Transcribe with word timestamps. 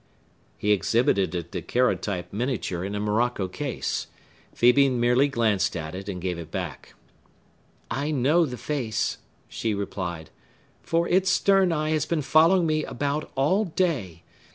He 0.57 0.71
exhibited 0.71 1.35
a 1.35 1.43
daguerreotype 1.43 2.33
miniature 2.33 2.83
in 2.83 2.95
a 2.95 2.99
morocco 2.99 3.47
case. 3.47 4.07
Phœbe 4.55 4.89
merely 4.91 5.27
glanced 5.27 5.75
at 5.77 5.93
it, 5.93 6.09
and 6.09 6.19
gave 6.19 6.39
it 6.39 6.49
back. 6.49 6.95
"I 7.91 8.09
know 8.09 8.47
the 8.47 8.57
face," 8.57 9.19
she 9.47 9.75
replied; 9.75 10.31
"for 10.81 11.07
its 11.07 11.29
stern 11.29 11.71
eye 11.71 11.89
has 11.91 12.07
been 12.07 12.23
following 12.23 12.65
me 12.65 12.83
about 12.83 13.31
all 13.35 13.63
day. 13.65 14.23